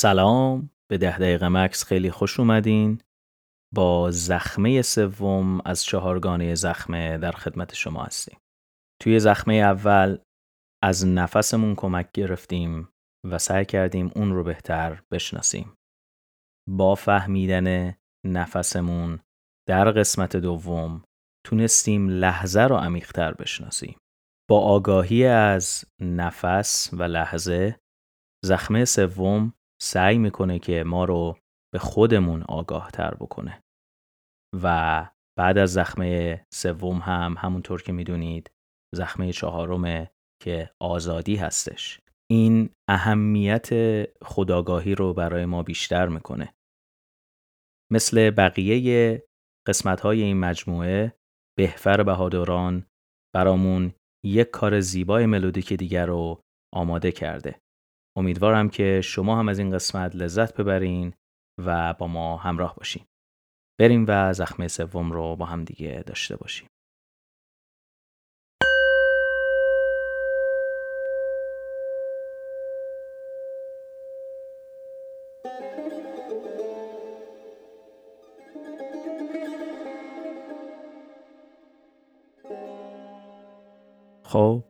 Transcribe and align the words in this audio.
سلام. 0.00 0.70
به 0.90 0.98
ده 0.98 1.18
دقیقه 1.18 1.48
مکس 1.48 1.84
خیلی 1.84 2.10
خوش 2.10 2.40
اومدین. 2.40 3.00
با 3.74 4.10
زخمه 4.10 4.82
سوم 4.82 5.60
از 5.64 5.84
چهارگانه 5.84 6.54
زخمه 6.54 7.18
در 7.18 7.32
خدمت 7.32 7.74
شما 7.74 8.04
هستیم. 8.04 8.38
توی 9.02 9.20
زخمه 9.20 9.54
اول 9.54 10.18
از 10.82 11.06
نفسمون 11.06 11.74
کمک 11.74 12.12
گرفتیم 12.12 12.88
و 13.30 13.38
سعی 13.38 13.64
کردیم 13.64 14.10
اون 14.16 14.32
رو 14.32 14.44
بهتر 14.44 15.02
بشناسیم. 15.10 15.74
با 16.68 16.94
فهمیدن 16.94 17.94
نفسمون 18.26 19.20
در 19.68 19.90
قسمت 19.90 20.36
دوم 20.36 21.04
تونستیم 21.46 22.08
لحظه 22.08 22.60
رو 22.60 22.76
عمیقتر 22.76 23.32
بشناسیم. 23.32 23.98
با 24.50 24.60
آگاهی 24.60 25.26
از 25.26 25.84
نفس 26.00 26.90
و 26.92 27.02
لحظه 27.02 27.80
زخمه 28.44 28.84
سوم 28.84 29.52
سعی 29.80 30.18
می‌کنه 30.18 30.58
که 30.58 30.84
ما 30.84 31.04
رو 31.04 31.38
به 31.72 31.78
خودمون 31.78 32.42
آگاه 32.42 32.90
تر 32.90 33.14
بکنه. 33.14 33.62
و 34.62 35.08
بعد 35.38 35.58
از 35.58 35.72
زخمه 35.72 36.44
سوم 36.54 36.98
هم 36.98 37.34
همونطور 37.38 37.82
که 37.82 37.92
می‌دونید 37.92 38.50
زخمه 38.94 39.32
چهارم 39.32 40.06
که 40.42 40.70
آزادی 40.82 41.36
هستش. 41.36 42.00
این 42.30 42.70
اهمیت 42.88 43.68
خداگاهی 44.24 44.94
رو 44.94 45.14
برای 45.14 45.44
ما 45.44 45.62
بیشتر 45.62 46.08
می‌کنه. 46.08 46.54
مثل 47.92 48.30
بقیه 48.30 49.22
قسمت 49.68 50.00
های 50.00 50.22
این 50.22 50.36
مجموعه 50.36 51.12
بهفر 51.58 52.02
بهادران 52.02 52.86
برامون 53.34 53.94
یک 54.24 54.50
کار 54.50 54.80
زیبای 54.80 55.26
ملودیک 55.26 55.72
دیگر 55.72 56.06
رو 56.06 56.40
آماده 56.74 57.12
کرده. 57.12 57.60
امیدوارم 58.18 58.68
که 58.68 59.00
شما 59.00 59.38
هم 59.38 59.48
از 59.48 59.58
این 59.58 59.70
قسمت 59.70 60.16
لذت 60.16 60.56
ببرین 60.56 61.14
و 61.58 61.94
با 61.94 62.06
ما 62.06 62.36
همراه 62.36 62.74
باشین. 62.76 63.04
بریم 63.80 64.04
و 64.08 64.32
زخمه 64.32 64.68
سوم 64.68 65.12
رو 65.12 65.36
با 65.36 65.44
هم 65.44 65.64
دیگه 65.64 66.02
داشته 66.06 66.36
باشیم. 66.36 66.68
خب 84.24 84.64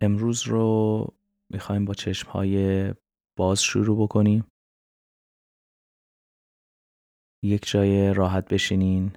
امروز 0.00 0.42
رو 0.42 1.06
می‌خوایم 1.54 1.84
با 1.84 1.94
چشم 1.94 2.30
های 2.30 2.94
باز 3.38 3.62
شروع 3.62 4.04
بکنیم. 4.04 4.46
یک 7.44 7.66
جای 7.66 8.14
راحت 8.14 8.48
بشینین 8.48 9.16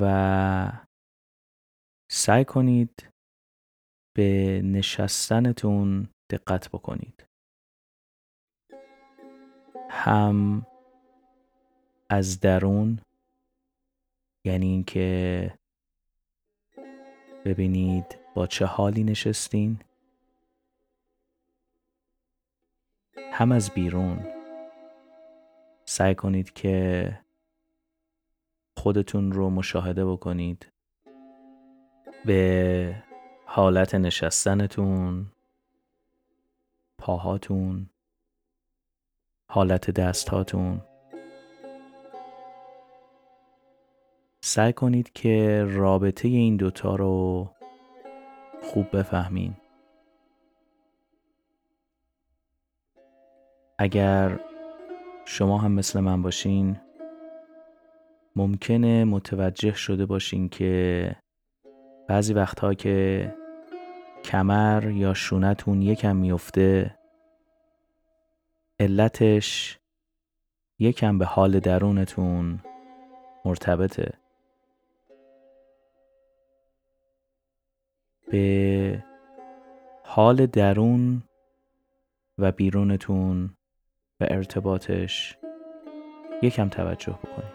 و 0.00 0.82
سعی 2.10 2.44
کنید 2.44 3.08
به 4.16 4.60
نشستنتون 4.64 6.08
دقت 6.30 6.68
بکنید. 6.68 7.26
هم 9.90 10.66
از 12.10 12.40
درون 12.40 13.00
یعنی 14.46 14.66
اینکه 14.66 15.58
ببینید 17.44 18.18
با 18.34 18.46
چه 18.46 18.66
حالی 18.66 19.04
نشستین. 19.04 19.78
هم 23.16 23.52
از 23.52 23.70
بیرون. 23.70 24.26
سعی 25.84 26.14
کنید 26.14 26.52
که 26.52 27.18
خودتون 28.76 29.32
رو 29.32 29.50
مشاهده 29.50 30.06
بکنید. 30.06 30.72
به 32.24 33.04
حالت 33.44 33.94
نشستنتون 33.94 35.26
پاهاتون 36.98 37.90
حالت 39.50 39.90
دستهاتون. 39.90 40.80
سعی 44.40 44.72
کنید 44.72 45.12
که 45.12 45.64
رابطه 45.68 46.28
این 46.28 46.56
دوتا 46.56 46.94
رو 46.96 47.50
خوب 48.62 48.96
بفهمین. 48.96 49.56
اگر 53.78 54.40
شما 55.24 55.58
هم 55.58 55.72
مثل 55.72 56.00
من 56.00 56.22
باشین 56.22 56.80
ممکنه 58.36 59.04
متوجه 59.04 59.74
شده 59.74 60.06
باشین 60.06 60.48
که 60.48 61.16
بعضی 62.08 62.34
وقتها 62.34 62.74
که 62.74 63.34
کمر 64.24 64.90
یا 64.90 65.14
شونتون 65.14 65.82
یکم 65.82 66.16
میفته 66.16 66.98
علتش 68.80 69.78
یکم 70.78 71.18
به 71.18 71.24
حال 71.24 71.60
درونتون 71.60 72.60
مرتبطه. 73.44 74.12
به 78.30 79.04
حال 80.04 80.46
درون 80.46 81.22
و 82.38 82.52
بیرونتون 82.52 83.56
و 84.24 84.26
ارتباطش 84.30 85.36
یکم 86.42 86.68
توجه 86.68 87.12
بکنید 87.12 87.53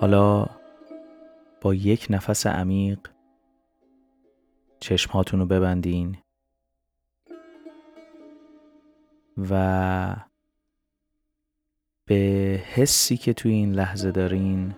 حالا 0.00 0.46
با 1.60 1.74
یک 1.74 2.06
نفس 2.10 2.46
عمیق 2.46 2.98
چشمهاتون 4.80 5.40
رو 5.40 5.46
ببندین 5.46 6.16
و 9.50 10.16
به 12.04 12.14
حسی 12.66 13.16
که 13.16 13.32
توی 13.32 13.52
این 13.52 13.72
لحظه 13.72 14.10
دارین 14.10 14.74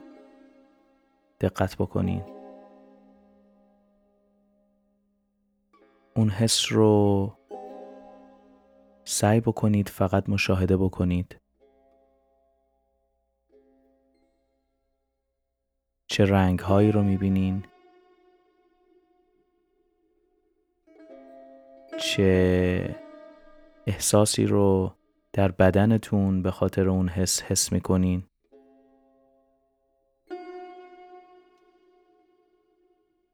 دقت 1.41 1.77
بکنین. 1.77 2.23
اون 6.17 6.31
حس 6.31 6.73
رو 6.73 7.33
سعی 9.05 9.41
بکنید 9.41 9.89
فقط 9.89 10.29
مشاهده 10.29 10.77
بکنید. 10.77 11.40
چه 16.13 16.25
رنگ 16.25 16.59
هایی 16.59 16.93
رو 16.93 17.03
می‌بینین؟ 17.03 17.65
چه 21.99 22.97
احساسی 23.87 24.47
رو 24.47 24.95
در 25.33 25.51
بدنتون 25.51 26.43
به 26.43 26.51
خاطر 26.51 26.89
اون 26.89 27.09
حس 27.09 27.43
حس 27.43 27.73
می‌کنین؟ 27.73 28.25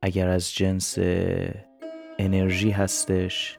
اگر 0.02 0.28
از 0.28 0.54
جنس 0.54 0.98
انرژی 2.18 2.70
هستش 2.70 3.58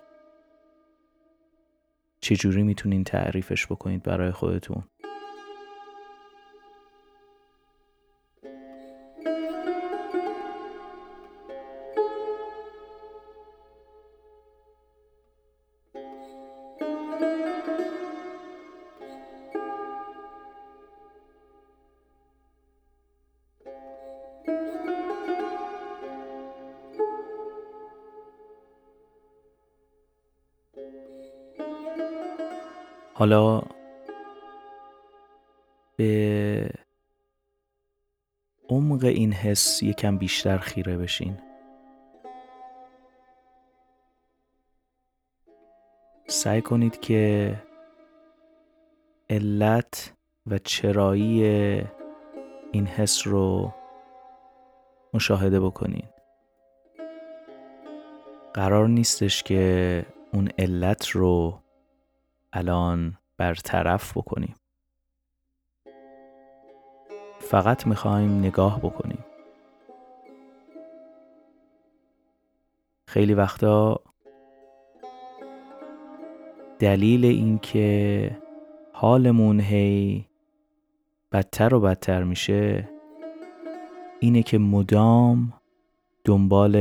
چجوری 2.22 2.64
می‌تونین 2.64 3.04
تعریفش 3.04 3.68
بکنید 3.68 4.04
برای 4.04 4.32
خودتون؟ 4.32 4.84
حالا 33.14 33.62
به 35.96 36.70
عمق 38.70 39.04
این 39.04 39.34
حس 39.34 39.84
یکم 39.84 40.18
بیشتر 40.18 40.58
خیره 40.58 40.98
بشین. 40.98 41.38
سعی 46.28 46.62
کنید 46.62 47.00
که 47.00 47.54
علت 49.30 50.14
و 50.48 50.58
چرایی 50.58 51.44
این 52.72 52.88
حس 52.88 53.28
رو 53.28 53.74
مشاهده 55.14 55.60
بکنید 55.60 56.10
قرار 58.54 58.88
نیستش 58.88 59.44
که 59.44 60.06
اون 60.34 60.50
علت 60.58 61.10
رو 61.10 61.60
الان 62.54 63.18
برطرف 63.38 64.18
بکنیم. 64.18 64.56
فقط 67.40 67.88
می‌خوایم 67.88 68.40
نگاه 68.40 68.80
بکنیم. 68.80 69.26
خیلی 73.06 73.34
وقتا 73.34 74.00
دلیل 76.80 77.26
اینکه 77.26 78.32
حالمون 78.94 79.60
هی 79.60 80.26
بدتر 81.32 81.74
و 81.74 81.80
بدتر 81.80 82.24
میشه 82.24 82.90
اینه 84.20 84.44
که 84.44 84.58
مدام 84.58 85.54
دنبال 86.24 86.76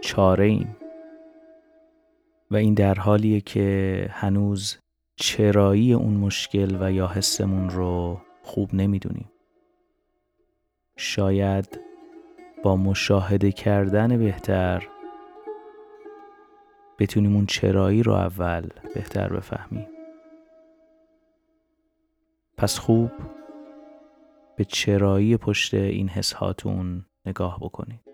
چاره 0.00 0.44
ایم 0.44 0.76
و 2.50 2.56
این 2.56 2.74
در 2.74 2.94
حالیه 2.94 3.40
که 3.40 4.08
هنوز 4.10 4.78
چرایی 5.16 5.92
اون 5.92 6.14
مشکل 6.14 6.76
و 6.80 6.92
یا 6.92 7.06
حسمون 7.06 7.70
رو 7.70 8.20
خوب 8.42 8.74
نمی‌دونیم. 8.74 9.30
شاید 10.96 11.80
با 12.62 12.76
مشاهده 12.76 13.52
کردن 13.52 14.18
بهتر 14.18 14.88
بتونیم 16.98 17.34
اون 17.34 17.46
چرایی 17.46 18.02
رو 18.02 18.12
اول 18.12 18.68
بهتر 18.94 19.28
بفهمیم. 19.28 19.88
پس 22.56 22.78
خوب 22.78 23.10
به 24.56 24.64
چرایی 24.64 25.36
پشت 25.36 25.74
این 25.74 26.08
حس 26.08 26.32
هاتون 26.32 27.04
نگاه 27.26 27.58
بکنید. 27.60 28.05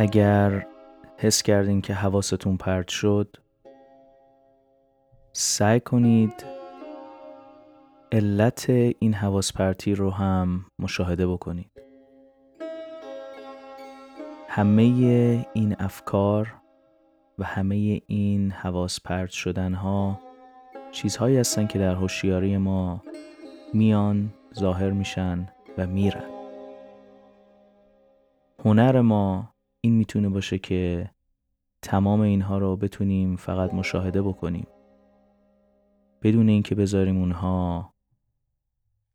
اگر 0.00 0.66
حس 1.16 1.42
کردین 1.42 1.80
که 1.80 1.94
حواستون 1.94 2.56
پرت 2.56 2.88
شد 2.88 3.36
سعی 5.32 5.80
کنید 5.80 6.44
علت 8.12 8.70
این 8.98 9.14
حواس 9.14 9.52
پرتی 9.52 9.94
رو 9.94 10.10
هم 10.10 10.64
مشاهده 10.78 11.26
بکنید. 11.26 11.70
همه 14.48 14.82
این 15.52 15.76
افکار 15.78 16.54
و 17.38 17.44
همه 17.44 18.00
این 18.06 18.50
حواس 18.50 19.00
پرت 19.00 19.30
شدن 19.30 19.74
ها 19.74 20.20
چیزهایی 20.90 21.36
هستن 21.36 21.66
که 21.66 21.78
در 21.78 21.94
هوشیاری 21.94 22.56
ما 22.56 23.02
میان 23.74 24.32
ظاهر 24.54 24.90
میشن 24.90 25.48
و 25.78 25.86
میرن. 25.86 26.30
هنر 28.64 29.00
ما 29.00 29.49
این 29.80 29.96
می‌تونه 29.96 30.28
باشه 30.28 30.58
که 30.58 31.10
تمام 31.82 32.20
اینها 32.20 32.58
رو 32.58 32.76
بتونیم 32.76 33.36
فقط 33.36 33.74
مشاهده 33.74 34.22
بکنیم. 34.22 34.66
بدون 36.22 36.48
اینکه 36.48 36.74
بذاریم 36.74 37.18
اونها 37.18 37.92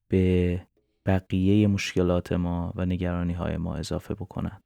به 0.08 0.62
بقیه 1.06 1.68
مشکلات 1.68 2.34
ما 2.34 2.74
و 2.76 2.86
نگرانی 2.86 3.34
های 3.34 3.58
ما 3.58 3.76
اضافه 3.76 4.14
بکنن. 4.14 4.62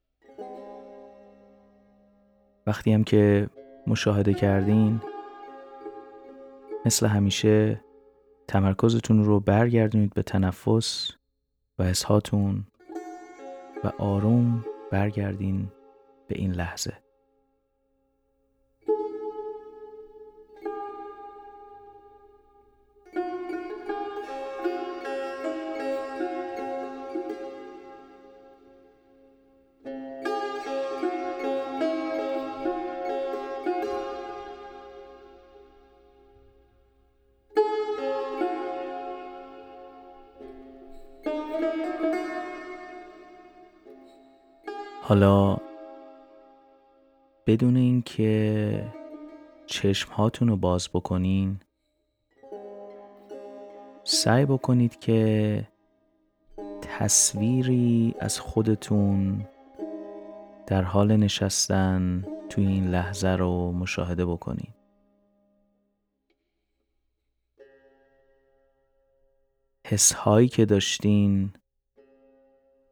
وقتی 2.68 2.94
هم 2.94 3.04
که 3.04 3.50
مشاهده 3.88 4.34
کردین 4.34 5.02
مثل 6.86 7.08
همیشه 7.08 7.82
تمرکزتون 8.48 9.24
رو 9.24 9.40
برگردونید 9.40 10.14
به 10.14 10.24
تنفس 10.24 11.12
و 11.80 11.84
حسهاتون 11.84 12.68
و 13.84 13.92
آروم 13.98 14.66
برگردین 14.92 15.72
به 16.30 16.36
این 16.36 16.52
لحظه. 16.52 16.94
حالا 45.02 45.58
بدون 47.50 47.76
اینکه 47.76 48.94
چشم 49.66 50.12
هاتون 50.12 50.48
رو 50.48 50.58
باز 50.58 50.90
بکنین 50.94 51.60
سعی 54.04 54.46
بکنید 54.46 55.00
که 55.00 55.68
تصویری 56.82 58.16
از 58.20 58.40
خودتون 58.40 59.48
در 60.68 60.82
حال 60.82 61.18
نشستن 61.18 62.26
توی 62.50 62.68
این 62.68 62.88
لحظه 62.88 63.28
رو 63.28 63.72
مشاهده 63.72 64.26
بکنید 64.26 64.76
حس 69.88 70.14
هایی 70.14 70.48
که 70.48 70.66
داشتین 70.66 71.54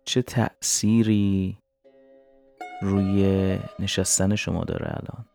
چه 0.06 0.22
تأثیری 0.22 1.58
روی 2.82 3.60
نشستن 3.80 4.36
شما 4.36 4.64
داره 4.64 4.88
الان. 4.88 5.26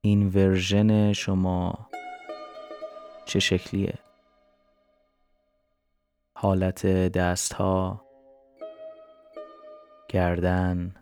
این 0.00 0.28
ورژن 0.28 1.12
شما 1.12 1.88
چه 3.24 3.40
شکلیه؟ 3.40 3.98
حالت 6.34 6.86
دست 6.86 7.52
ها 7.52 8.04
گردن 10.08 10.94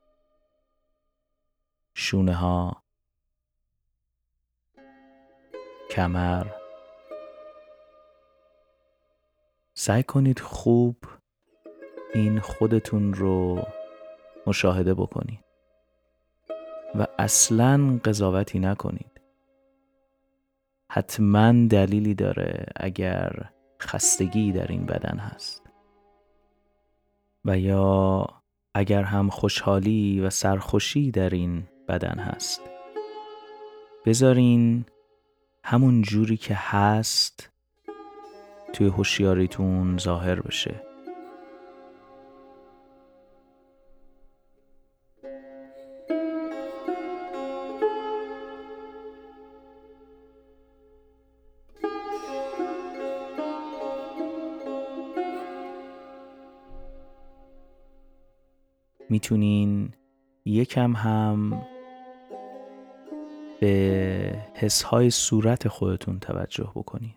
شونه 1.94 2.34
ها 2.34 2.82
کمر. 5.90 6.46
سعی 9.74 10.02
کنید 10.02 10.38
خوب 10.38 10.96
این 12.14 12.40
خودتون 12.40 13.14
رو 13.14 13.66
مشاهده 14.46 14.94
بکنید 14.94 15.44
و 16.94 17.06
اصلا 17.18 18.00
قضاوتی 18.04 18.58
نکنید. 18.58 19.20
حتما 20.90 21.52
دلیلی 21.66 22.14
داره 22.14 22.66
اگر 22.76 23.50
خستگی 23.82 24.52
در 24.52 24.66
این 24.66 24.86
بدن 24.86 25.18
هست. 25.18 25.62
و 27.44 27.58
یا 27.58 28.26
اگر 28.74 29.02
هم 29.02 29.30
خوشحالی 29.30 30.20
و 30.20 30.30
سرخوشی 30.30 31.10
در 31.10 31.30
این 31.30 31.68
بدن 31.88 32.18
هست. 32.18 32.60
بذارین 34.06 34.84
همون 35.64 36.02
جوری 36.02 36.36
که 36.36 36.54
هست 36.54 37.50
توی 38.72 38.86
هوشیاریتون 38.86 39.98
ظاهر 39.98 40.40
بشه. 40.40 40.91
می‌تونین 59.12 59.94
یکم 60.44 60.96
هم 60.96 61.62
به 63.60 64.44
حسهای 64.54 65.10
صورت 65.10 65.68
خودتون 65.68 66.18
توجه 66.18 66.72
بکنین. 66.74 67.14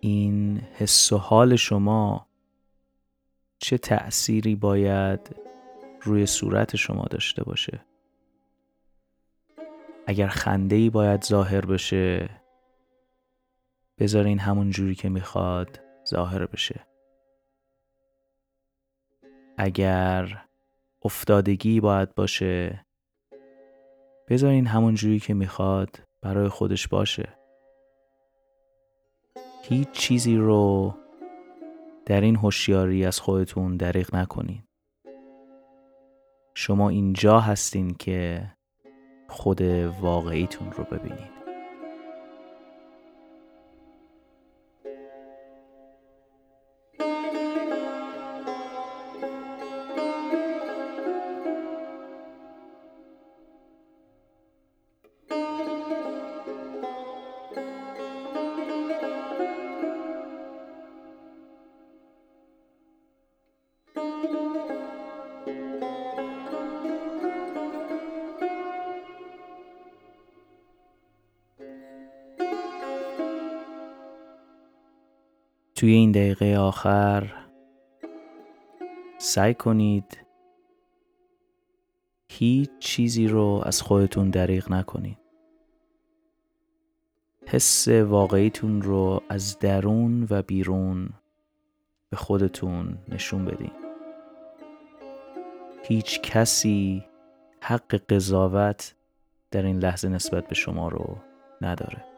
این 0.00 0.58
حس 0.58 1.12
و 1.12 1.16
حال 1.16 1.56
شما 1.56 2.26
چه 3.58 3.78
تأثیری 3.78 4.54
باید 4.54 5.36
روی 6.02 6.26
صورت 6.26 6.76
شما 6.76 7.04
داشته 7.10 7.44
باشه؟ 7.44 7.80
اگر 10.06 10.26
خنده 10.28 10.76
ای 10.76 10.90
باید 10.90 11.24
ظاهر 11.24 11.66
بشه 11.66 12.30
بذارین 13.98 14.38
همون 14.38 14.70
جوری 14.70 14.94
که 14.94 15.08
می‌خواد 15.08 15.80
ظاهر 16.08 16.46
بشه. 16.46 16.86
اگر 19.58 20.44
افتادگی 21.04 21.80
باید 21.80 22.14
باشه 22.14 22.86
بذارین 24.28 24.66
همون 24.66 24.94
جوری 24.94 25.20
که 25.20 25.34
می‌خواد 25.34 26.00
برای 26.22 26.48
خودش 26.48 26.88
باشه. 26.88 27.28
هیچ 29.62 29.90
چیزی 29.90 30.36
رو 30.36 30.94
در 32.06 32.20
این 32.20 32.36
هوشیاری 32.36 33.04
از 33.04 33.20
خودتون 33.20 33.76
دریغ 33.76 34.14
نکنین. 34.14 34.62
شما 36.54 36.88
اینجا 36.88 37.40
هستین 37.40 37.94
که 37.94 38.46
خود 39.28 39.60
واقعیتون 40.00 40.72
رو 40.72 40.84
ببینید 40.84 41.45
توی 75.76 75.90
این 75.90 76.12
دقیقه 76.12 76.56
آخر 76.56 77.34
سعی 79.18 79.54
کنید 79.54 80.18
هیچ 82.28 82.70
چیزی 82.78 83.28
رو 83.28 83.62
از 83.64 83.82
خودتون 83.82 84.30
دریغ 84.30 84.72
نکنید. 84.72 85.18
حس 87.46 87.88
واقعیتون 87.88 88.82
رو 88.82 89.22
از 89.28 89.58
درون 89.58 90.26
و 90.30 90.42
بیرون 90.42 91.10
به 92.10 92.16
خودتون 92.16 92.98
نشون 93.08 93.44
بدین. 93.44 93.72
هیچ 95.82 96.20
کسی 96.20 97.04
حق 97.60 97.96
قضاوت 97.96 98.94
در 99.50 99.62
این 99.62 99.78
لحظه 99.78 100.08
نسبت 100.08 100.46
به 100.48 100.54
شما 100.54 100.88
رو 100.88 101.16
نداره. 101.60 102.15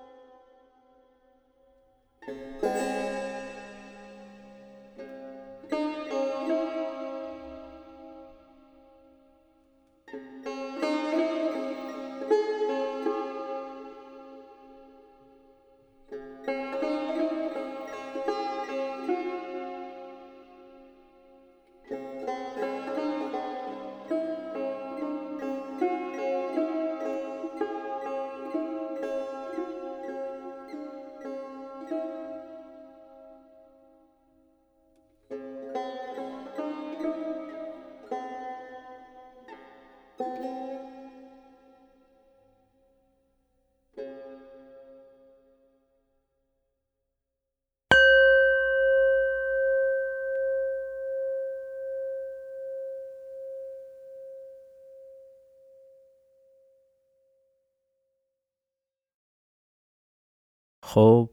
خب 60.89 61.31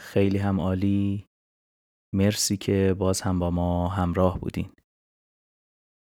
خیلی 0.00 0.38
هم 0.38 0.60
عالی. 0.60 1.26
مرسی 2.14 2.56
که 2.56 2.94
باز 2.98 3.20
هم 3.20 3.38
با 3.38 3.50
ما 3.50 3.88
همراه 3.88 4.40
بودین. 4.40 4.72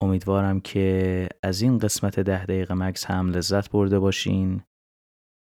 امیدوارم 0.02 0.60
که 0.60 1.28
از 1.44 1.62
این 1.62 1.78
قسمت 1.78 2.20
ده 2.20 2.44
دقیقه 2.44 2.74
مکس 2.74 3.04
هم 3.04 3.30
لذت 3.30 3.70
برده 3.70 3.98
باشین 3.98 4.62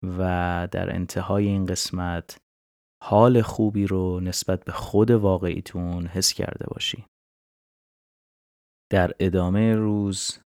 و 0.04 0.68
در 0.72 0.96
انتهای 0.96 1.48
این 1.48 1.66
قسمت 1.66 2.38
حال 3.04 3.42
خوبی 3.42 3.88
رو 3.88 4.20
نسبت 4.20 4.66
به 4.66 4.72
خود 4.72 5.12
واقعیتون 5.12 6.08
حس 6.08 6.34
کرده 6.34 6.66
باشین. 6.68 7.06
در 8.92 9.12
ادامه 9.20 9.76
روز 9.76 10.40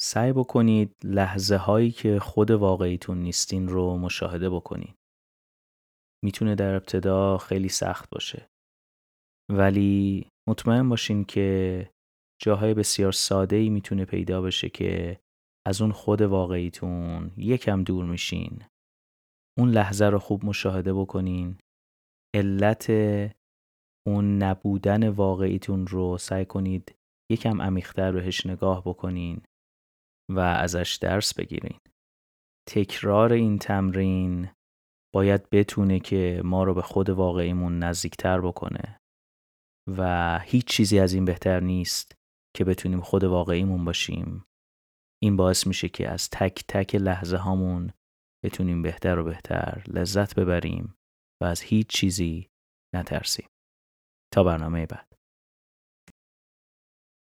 سعی 0.00 0.32
بکنید 0.32 0.96
لحظه 1.04 1.56
هایی 1.56 1.90
که 1.90 2.18
خود 2.18 2.50
واقعیتون 2.50 3.18
نیستین 3.18 3.68
رو 3.68 3.98
مشاهده 3.98 4.50
بکنید 4.50 5.01
می‌تونه 6.24 6.54
در 6.54 6.74
ابتدا 6.74 7.38
خیلی 7.38 7.68
سخت 7.68 8.10
باشه. 8.10 8.48
ولی 9.52 10.28
مطمئن 10.48 10.88
باشین 10.88 11.24
که 11.24 11.90
جاهای 12.42 12.74
بسیار 12.74 13.12
ساده 13.12 13.56
ای 13.56 13.68
می‌تونه 13.68 14.04
پیدا 14.04 14.42
بشه 14.42 14.68
که 14.68 15.20
از 15.66 15.82
اون 15.82 15.92
خود 15.92 16.22
واقعیتون 16.22 17.30
یکم 17.36 17.84
دور 17.84 18.04
میشین. 18.04 18.64
اون 19.58 19.70
لحظه 19.70 20.04
رو 20.04 20.18
خوب 20.18 20.44
مشاهده 20.44 20.94
بکنین. 20.94 21.58
علت 22.36 22.90
اون 24.06 24.42
نبودن 24.42 25.08
واقعیتون 25.08 25.86
رو 25.86 26.18
سعی 26.18 26.44
کنید 26.44 26.94
یکم 27.32 27.62
عمیقتر 27.62 28.12
بهش 28.12 28.46
نگاه 28.46 28.82
بکنین 28.84 29.42
و 30.30 30.38
ازش 30.38 30.98
درس 31.02 31.34
بگیرین. 31.34 31.78
تکرار 32.68 33.32
این 33.32 33.58
تمرین 33.58 34.48
باید 35.14 35.50
بتونه 35.50 36.00
که 36.00 36.40
ما 36.44 36.64
رو 36.64 36.74
به 36.74 36.82
خود 36.82 37.10
واقعیمون 37.10 37.78
نزدیکتر 37.78 38.40
بکنه 38.40 39.00
و 39.96 40.38
هیچ 40.38 40.66
چیزی 40.66 40.98
از 40.98 41.12
این 41.12 41.24
بهتر 41.24 41.60
نیست 41.60 42.16
که 42.56 42.64
بتونیم 42.64 43.00
خود 43.00 43.24
واقعیمون 43.24 43.84
باشیم. 43.84 44.44
این 45.22 45.36
باعث 45.36 45.66
میشه 45.66 45.88
که 45.88 46.08
از 46.08 46.30
تک 46.30 46.64
تک 46.68 46.94
لحظه 46.94 47.36
هامون 47.36 47.92
بتونیم 48.44 48.82
بهتر 48.82 49.18
و 49.18 49.24
بهتر 49.24 49.84
لذت 49.88 50.34
ببریم 50.34 50.94
و 51.42 51.44
از 51.44 51.60
هیچ 51.60 51.86
چیزی 51.86 52.48
نترسیم. 52.94 53.48
تا 54.34 54.44
برنامه 54.44 54.86
بعد. 54.86 55.11